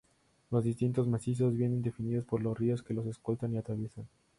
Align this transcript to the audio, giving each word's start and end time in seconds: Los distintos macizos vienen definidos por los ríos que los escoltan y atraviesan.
Los 0.49 0.63
distintos 0.63 1.07
macizos 1.07 1.55
vienen 1.55 1.83
definidos 1.83 2.25
por 2.25 2.41
los 2.41 2.57
ríos 2.57 2.81
que 2.81 2.95
los 2.95 3.05
escoltan 3.05 3.53
y 3.53 3.57
atraviesan. 3.59 4.07